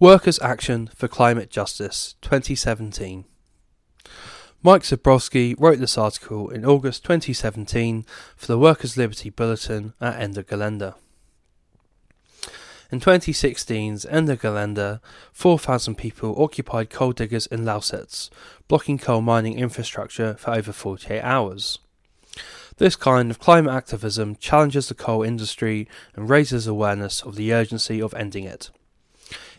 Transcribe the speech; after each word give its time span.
Workers' 0.00 0.38
Action 0.38 0.88
for 0.94 1.08
Climate 1.08 1.50
Justice 1.50 2.14
2017. 2.22 3.24
Mike 4.62 4.82
Zebrowski 4.82 5.56
wrote 5.58 5.80
this 5.80 5.98
article 5.98 6.50
in 6.50 6.64
August 6.64 7.02
2017 7.02 8.06
for 8.36 8.46
the 8.46 8.60
Workers' 8.60 8.96
Liberty 8.96 9.28
Bulletin 9.28 9.94
at 10.00 10.20
Ende 10.20 10.44
Gelände. 10.44 10.94
In 12.92 13.00
2016's 13.00 14.06
Ende 14.06 14.36
Gelände, 14.36 15.00
4,000 15.32 15.96
people 15.96 16.40
occupied 16.40 16.90
coal 16.90 17.10
diggers 17.10 17.48
in 17.48 17.64
Lausitz, 17.64 18.30
blocking 18.68 18.98
coal 18.98 19.20
mining 19.20 19.58
infrastructure 19.58 20.34
for 20.34 20.52
over 20.52 20.70
48 20.70 21.22
hours. 21.22 21.80
This 22.76 22.94
kind 22.94 23.32
of 23.32 23.40
climate 23.40 23.74
activism 23.74 24.36
challenges 24.36 24.86
the 24.86 24.94
coal 24.94 25.24
industry 25.24 25.88
and 26.14 26.30
raises 26.30 26.68
awareness 26.68 27.20
of 27.20 27.34
the 27.34 27.52
urgency 27.52 28.00
of 28.00 28.14
ending 28.14 28.44
it. 28.44 28.70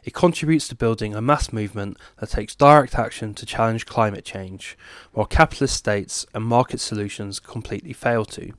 It 0.04 0.14
contributes 0.14 0.68
to 0.70 0.76
building 0.76 1.14
a 1.14 1.22
mass 1.22 1.52
movement 1.52 1.98
that 2.20 2.30
takes 2.30 2.56
direct 2.56 2.96
action 2.96 3.34
to 3.36 3.46
challenge 3.46 3.86
climate 3.86 4.26
change, 4.26 4.78
while 5.12 5.26
capitalist 5.26 5.76
states 5.76 6.26
and 6.34 6.44
market 6.44 6.80
solutions 6.80 7.40
completely 7.40 7.94
fail 7.94 8.26
to. 8.26 8.54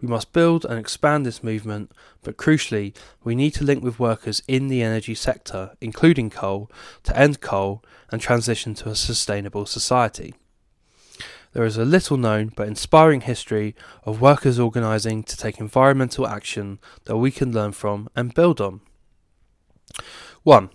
We 0.00 0.08
must 0.08 0.32
build 0.32 0.64
and 0.64 0.78
expand 0.78 1.24
this 1.24 1.42
movement, 1.42 1.92
but 2.22 2.36
crucially, 2.36 2.94
we 3.22 3.34
need 3.34 3.52
to 3.54 3.64
link 3.64 3.82
with 3.82 4.00
workers 4.00 4.42
in 4.48 4.68
the 4.68 4.82
energy 4.82 5.14
sector, 5.14 5.72
including 5.80 6.30
coal, 6.30 6.70
to 7.04 7.16
end 7.16 7.40
coal 7.40 7.82
and 8.10 8.20
transition 8.20 8.74
to 8.74 8.90
a 8.90 8.96
sustainable 8.96 9.66
society 9.66 10.34
there 11.54 11.64
is 11.64 11.76
a 11.76 11.84
little 11.84 12.16
known 12.16 12.52
but 12.54 12.68
inspiring 12.68 13.22
history 13.22 13.74
of 14.02 14.20
workers 14.20 14.58
organising 14.58 15.22
to 15.22 15.36
take 15.36 15.58
environmental 15.58 16.26
action 16.26 16.78
that 17.04 17.16
we 17.16 17.30
can 17.30 17.52
learn 17.52 17.72
from 17.72 18.08
and 18.14 18.34
build 18.34 18.60
on. 18.60 18.80
1. 20.42 20.70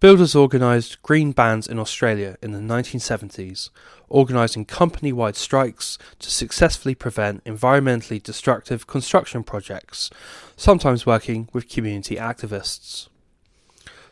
Builders 0.00 0.36
organised 0.36 1.02
green 1.02 1.32
bans 1.32 1.66
in 1.66 1.78
Australia 1.78 2.36
in 2.40 2.52
the 2.52 2.60
1970s, 2.60 3.70
organising 4.08 4.64
company 4.64 5.12
wide 5.12 5.34
strikes 5.34 5.98
to 6.20 6.30
successfully 6.30 6.94
prevent 6.94 7.42
environmentally 7.44 8.22
destructive 8.22 8.86
construction 8.86 9.42
projects, 9.42 10.08
sometimes 10.56 11.04
working 11.04 11.48
with 11.52 11.68
community 11.68 12.14
activists. 12.14 13.08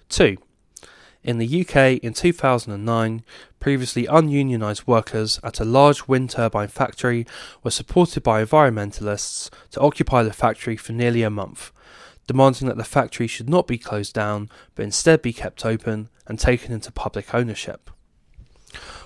2. 0.08 0.36
In 1.22 1.38
the 1.38 1.60
UK 1.60 1.98
in 2.04 2.12
2009, 2.12 3.24
previously 3.58 4.06
ununionised 4.06 4.86
workers 4.86 5.40
at 5.42 5.58
a 5.58 5.64
large 5.64 6.06
wind 6.06 6.30
turbine 6.30 6.68
factory 6.68 7.26
were 7.64 7.70
supported 7.70 8.22
by 8.22 8.44
environmentalists 8.44 9.50
to 9.70 9.80
occupy 9.80 10.22
the 10.22 10.32
factory 10.32 10.76
for 10.76 10.92
nearly 10.92 11.22
a 11.22 11.30
month, 11.30 11.72
demanding 12.26 12.68
that 12.68 12.76
the 12.76 12.84
factory 12.84 13.26
should 13.26 13.48
not 13.48 13.66
be 13.66 13.78
closed 13.78 14.14
down 14.14 14.50
but 14.74 14.84
instead 14.84 15.22
be 15.22 15.32
kept 15.32 15.64
open 15.64 16.08
and 16.26 16.38
taken 16.38 16.72
into 16.72 16.90
public 16.92 17.34
ownership. 17.34 17.90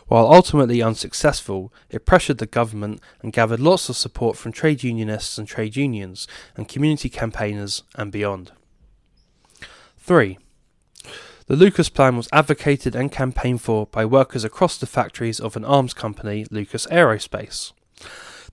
While 0.08 0.32
ultimately 0.32 0.82
unsuccessful, 0.82 1.72
it 1.88 2.04
pressured 2.04 2.38
the 2.38 2.46
government 2.46 3.00
and 3.22 3.32
gathered 3.32 3.60
lots 3.60 3.88
of 3.88 3.96
support 3.96 4.36
from 4.36 4.50
trade 4.50 4.82
unionists 4.82 5.38
and 5.38 5.46
trade 5.46 5.76
unions 5.76 6.26
and 6.56 6.68
community 6.68 7.08
campaigners 7.08 7.84
and 7.94 8.10
beyond. 8.10 8.50
3. 9.98 10.38
The 11.46 11.56
Lucas 11.56 11.88
plan 11.88 12.16
was 12.16 12.28
advocated 12.32 12.96
and 12.96 13.12
campaigned 13.12 13.62
for 13.62 13.86
by 13.86 14.04
workers 14.04 14.44
across 14.44 14.78
the 14.78 14.86
factories 14.86 15.38
of 15.38 15.56
an 15.56 15.64
arms 15.64 15.94
company, 15.94 16.46
Lucas 16.50 16.86
Aerospace. 16.86 17.72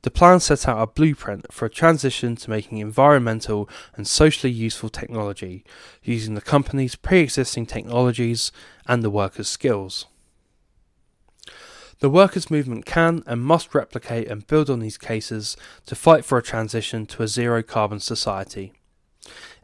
The 0.04 0.12
plan 0.12 0.40
set 0.40 0.68
out 0.68 0.82
a 0.82 0.88
blueprint 0.88 1.52
for 1.52 1.66
a 1.66 1.70
transition 1.70 2.36
to 2.38 2.50
making 2.50 2.78
environmental 2.78 3.68
and 3.96 4.08
socially 4.08 4.54
useful 4.54 4.90
technology, 4.90 5.64
using 6.04 6.36
the 6.36 6.42
company's 6.42 6.96
pre 6.96 7.22
existing 7.22 7.66
technologies 7.66 8.52
and 8.86 9.04
the 9.04 9.10
workers' 9.10 9.50
skills. 9.50 10.06
The 12.00 12.10
workers' 12.12 12.52
movement 12.52 12.86
can 12.86 13.24
and 13.26 13.42
must 13.42 13.74
replicate 13.74 14.28
and 14.28 14.46
build 14.46 14.70
on 14.70 14.80
these 14.80 15.00
cases 15.00 15.58
to 15.88 15.96
fight 15.96 16.24
for 16.24 16.38
a 16.38 16.44
transition 16.44 17.08
to 17.08 17.24
a 17.24 17.28
zero 17.28 17.64
carbon 17.64 18.00
society. 18.00 18.74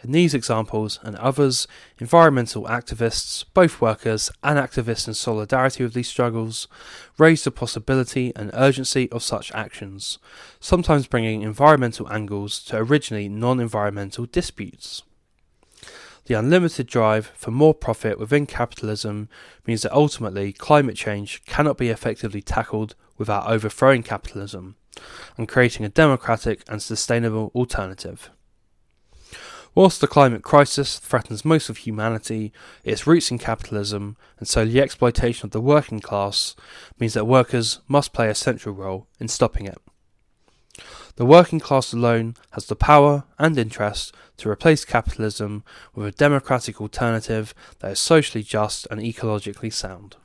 In 0.03 0.12
these 0.12 0.34
examples 0.34 1.00
and 1.02 1.16
others, 1.16 1.66
environmental 1.97 2.66
activists, 2.66 3.46
both 3.53 3.80
workers 3.80 4.30
and 4.44 4.59
activists 4.59 5.08
in 5.08 5.14
solidarity 5.14 5.84
with 5.84 5.94
these 5.94 6.09
struggles, 6.09 6.68
raise 7.18 7.46
the 7.46 7.52
possibility 7.52 8.34
and 8.36 8.52
urgency 8.53 9.09
of 9.12 9.24
such 9.24 9.53
actions, 9.53 10.19
sometimes 10.59 11.08
bringing 11.08 11.41
environmental 11.41 12.12
angles 12.12 12.62
to 12.66 12.78
originally 12.78 13.30
non 13.30 13.62
environmental 13.62 14.25
disputes. 14.25 15.03
The 16.25 16.34
unlimited 16.34 16.88
drive 16.88 17.31
for 17.35 17.52
more 17.52 17.74
profit 17.74 18.20
within 18.20 18.46
capitalism 18.46 19.30
means 19.66 19.84
that 19.84 19.94
ultimately 19.94 20.52
climate 20.52 20.97
change 20.97 21.46
cannot 21.46 21.78
be 21.78 21.90
effectively 21.90 22.41
tackled 22.41 22.96
without 23.18 23.47
overthrowing 23.50 24.03
capitalism 24.03 24.75
and 25.38 25.47
creating 25.47 25.85
a 25.85 25.90
democratic 25.90 26.64
and 26.68 26.81
sustainable 26.81 27.52
alternative. 27.56 28.30
Whilst 29.75 30.01
the 30.01 30.07
climate 30.07 30.44
crisis 30.44 31.00
threatens 31.00 31.44
most 31.44 31.67
of 31.67 31.78
humanity, 31.78 32.53
its 32.84 33.07
roots 33.07 33.31
in 33.31 33.39
capitalism, 33.39 34.17
and 34.38 34.47
so 34.47 34.66
the 34.66 34.79
exploitation 34.79 35.47
of 35.47 35.51
the 35.51 35.61
working 35.61 36.00
class, 36.00 36.56
means 37.00 37.16
that 37.16 37.25
workers 37.25 37.79
must 37.88 38.13
play 38.13 38.29
a 38.29 38.35
central 38.35 38.75
role 38.75 39.07
in 39.19 39.28
stopping 39.28 39.66
it. 39.66 39.79
The 41.16 41.25
working 41.25 41.59
class 41.59 41.91
alone 41.91 42.35
has 42.51 42.66
the 42.66 42.75
power 42.75 43.23
and 43.39 43.57
interest 43.57 44.13
to 44.38 44.50
replace 44.50 44.85
capitalism 44.85 45.63
with 45.95 46.07
a 46.07 46.11
democratic 46.11 46.79
alternative 46.79 47.55
that 47.79 47.91
is 47.91 48.00
socially 48.00 48.44
just 48.44 48.88
and 48.91 49.01
ecologically 49.01 49.72
sound. 49.72 50.17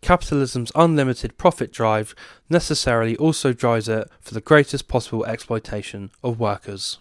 Capitalism's 0.00 0.72
unlimited 0.74 1.38
profit 1.38 1.72
drive 1.72 2.14
necessarily 2.48 3.16
also 3.16 3.52
drives 3.52 3.88
it 3.88 4.08
for 4.20 4.32
the 4.32 4.40
greatest 4.40 4.88
possible 4.88 5.24
exploitation 5.26 6.10
of 6.22 6.38
workers. 6.38 6.98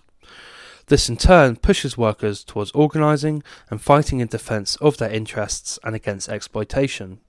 This 0.87 1.09
in 1.09 1.17
turn 1.17 1.57
pushes 1.57 1.97
workers 1.97 2.45
towards 2.45 2.71
organising 2.71 3.43
and 3.69 3.81
fighting 3.81 4.21
in 4.21 4.27
defence 4.27 4.77
of 4.77 4.97
their 4.97 5.11
interests 5.11 5.77
and 5.83 5.93
against 5.93 6.29
exploitation. 6.29 7.19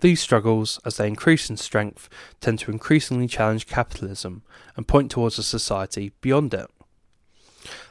These 0.00 0.20
struggles, 0.20 0.80
as 0.86 0.96
they 0.96 1.08
increase 1.08 1.50
in 1.50 1.58
strength, 1.58 2.08
tend 2.40 2.58
to 2.60 2.70
increasingly 2.70 3.26
challenge 3.26 3.66
capitalism 3.66 4.42
and 4.76 4.88
point 4.88 5.10
towards 5.10 5.38
a 5.38 5.42
society 5.42 6.12
beyond 6.22 6.54
it. 6.54 6.70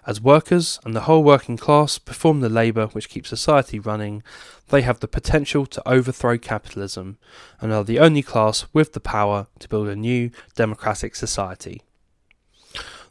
As 0.08 0.22
workers 0.22 0.80
and 0.84 0.96
the 0.96 1.02
whole 1.02 1.24
working 1.24 1.58
class 1.58 2.00
perform 2.00 2.40
the 2.40 2.50
labour 2.50 2.88
which 2.88 3.10
keeps 3.10 3.30
society 3.30 3.80
running, 3.80 4.24
they 4.70 4.82
have 4.82 5.02
the 5.02 5.08
potential 5.08 5.68
to 5.68 5.88
overthrow 5.88 6.38
capitalism 6.40 7.20
and 7.60 7.72
are 7.72 7.84
the 7.84 8.00
only 8.00 8.24
class 8.24 8.66
with 8.74 8.94
the 8.94 9.00
power 9.00 9.48
to 9.60 9.70
build 9.70 9.88
a 9.88 9.96
new 9.96 10.32
democratic 10.56 11.16
society. 11.16 11.82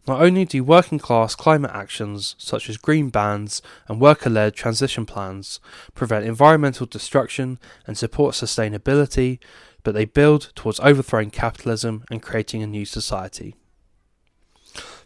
Not 0.06 0.20
only 0.20 0.44
do 0.44 0.62
working 0.62 0.98
class 0.98 1.34
climate 1.34 1.70
actions 1.72 2.36
such 2.38 2.68
as 2.68 2.76
green 2.76 3.08
bans 3.08 3.62
and 3.88 4.00
worker 4.00 4.28
led 4.28 4.54
transition 4.54 5.06
plans 5.06 5.60
prevent 5.94 6.26
environmental 6.26 6.86
destruction 6.86 7.58
and 7.86 7.96
support 7.96 8.34
sustainability, 8.34 9.38
but 9.82 9.94
they 9.94 10.04
build 10.04 10.52
towards 10.54 10.80
overthrowing 10.80 11.30
capitalism 11.30 12.04
and 12.10 12.22
creating 12.22 12.62
a 12.62 12.66
new 12.66 12.84
society. 12.84 13.54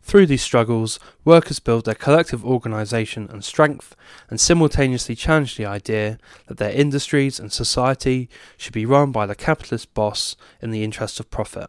Through 0.02 0.26
these 0.26 0.42
struggles, 0.42 0.98
workers 1.24 1.60
build 1.60 1.84
their 1.84 1.94
collective 1.94 2.44
organisation 2.44 3.28
and 3.30 3.44
strength 3.44 3.94
and 4.30 4.40
simultaneously 4.40 5.14
challenge 5.14 5.56
the 5.56 5.66
idea 5.66 6.18
that 6.46 6.56
their 6.56 6.72
industries 6.72 7.38
and 7.38 7.52
society 7.52 8.30
should 8.56 8.72
be 8.72 8.86
run 8.86 9.12
by 9.12 9.26
the 9.26 9.34
capitalist 9.34 9.92
boss 9.92 10.34
in 10.62 10.70
the 10.70 10.82
interest 10.82 11.20
of 11.20 11.30
profit. 11.30 11.68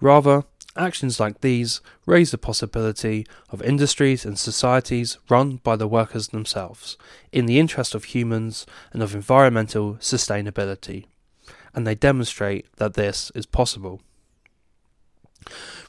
Rather, 0.00 0.44
Actions 0.78 1.18
like 1.18 1.40
these 1.40 1.80
raise 2.06 2.30
the 2.30 2.38
possibility 2.38 3.26
of 3.50 3.60
industries 3.60 4.24
and 4.24 4.38
societies 4.38 5.18
run 5.28 5.56
by 5.56 5.74
the 5.74 5.88
workers 5.88 6.28
themselves, 6.28 6.96
in 7.32 7.46
the 7.46 7.58
interest 7.58 7.96
of 7.96 8.04
humans 8.04 8.64
and 8.92 9.02
of 9.02 9.12
environmental 9.12 9.94
sustainability, 9.94 11.06
and 11.74 11.84
they 11.84 11.96
demonstrate 11.96 12.72
that 12.76 12.94
this 12.94 13.32
is 13.34 13.44
possible. 13.44 14.00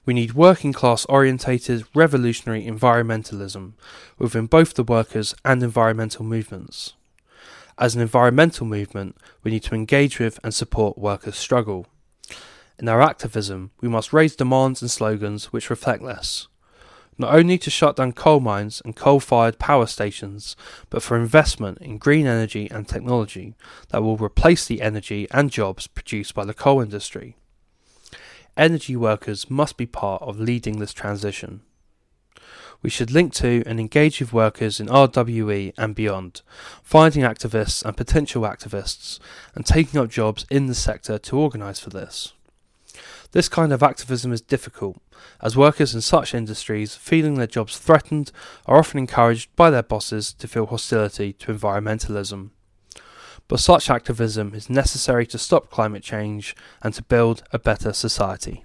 We 0.08 0.16
need 0.16 0.34
working 0.34 0.74
class 0.74 1.06
orientated 1.06 1.84
revolutionary 1.94 2.66
environmentalism 2.66 3.74
within 4.18 4.48
both 4.48 4.74
the 4.74 4.84
workers 4.84 5.36
and 5.46 5.62
environmental 5.62 6.26
movements. 6.26 6.94
As 7.78 7.94
an 7.94 8.02
environmental 8.02 8.66
movement, 8.66 9.18
we 9.44 9.52
need 9.52 9.64
to 9.64 9.76
engage 9.76 10.18
with 10.18 10.40
and 10.44 10.52
support 10.52 10.98
workers' 10.98 11.38
struggle 11.38 11.86
in 12.80 12.88
our 12.88 13.02
activism, 13.02 13.72
we 13.82 13.90
must 13.90 14.14
raise 14.14 14.36
demands 14.36 14.82
and 14.82 14.90
slogans 14.90 15.52
which 15.52 15.70
reflect 15.70 16.04
this. 16.04 16.48
Not 17.18 17.36
only 17.36 17.58
to 17.58 17.70
shut 17.70 17.98
down 17.98 18.14
coal 18.14 18.40
mines 18.40 18.82
and 18.86 18.96
coal 18.96 19.20
fired 19.20 19.60
power 19.60 19.86
stations, 19.86 20.56
but 20.90 21.04
for 21.04 21.18
investment 21.18 21.80
in 21.80 21.98
green 21.98 22.26
energy 22.26 22.72
and 22.72 22.88
technology 22.88 23.56
that 23.90 24.02
will 24.02 24.16
replace 24.16 24.66
the 24.66 24.82
energy 24.82 25.28
and 25.32 25.52
jobs 25.52 25.86
produced 25.88 26.34
by 26.34 26.46
the 26.46 26.54
coal 26.54 26.82
industry. 26.82 27.36
Energy 28.56 28.96
workers 28.96 29.50
must 29.50 29.76
be 29.76 29.86
part 29.86 30.22
of 30.22 30.40
leading 30.40 30.80
this 30.80 30.94
transition. 30.94 31.62
We 32.82 32.90
should 32.90 33.12
link 33.12 33.34
to 33.36 33.64
and 33.66 33.78
engage 33.78 34.22
with 34.22 34.32
workers 34.32 34.80
in 34.80 34.88
RWE 34.88 35.74
and 35.78 35.94
beyond, 35.94 36.42
finding 36.82 37.24
activists 37.24 37.84
and 37.84 37.98
potential 37.98 38.44
activists, 38.44 39.20
and 39.54 39.66
taking 39.66 40.00
up 40.00 40.10
jobs 40.10 40.46
in 40.50 40.68
the 40.68 40.76
sector 40.76 41.18
to 41.18 41.38
organise 41.38 41.82
for 41.82 41.90
this. 41.90 42.32
This 43.32 43.48
kind 43.48 43.72
of 43.72 43.84
activism 43.84 44.34
is 44.34 44.42
difficult, 44.42 45.00
as 45.42 45.56
workers 45.56 45.94
in 45.94 46.02
such 46.02 46.34
industries, 46.34 46.96
feeling 46.96 47.36
their 47.36 47.46
jobs 47.46 47.78
threatened, 47.78 48.32
are 48.66 48.78
often 48.80 48.98
encouraged 48.98 49.56
by 49.56 49.70
their 49.70 49.84
bosses 49.84 50.34
to 50.34 50.48
feel 50.48 50.66
hostility 50.66 51.34
to 51.34 51.54
environmentalism. 51.54 52.50
But 53.48 53.60
such 53.60 53.90
activism 53.90 54.56
is 54.56 54.70
necessary 54.70 55.28
to 55.28 55.38
stop 55.38 55.70
climate 55.70 56.04
change 56.04 56.56
and 56.82 56.94
to 56.96 57.04
build 57.04 57.44
a 57.52 57.60
better 57.60 57.94
society. 57.94 58.64